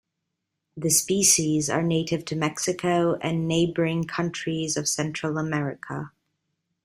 [0.75, 6.11] The species are native to Mexico and neighboring countries of Central America.